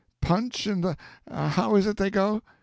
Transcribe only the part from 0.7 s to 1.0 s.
the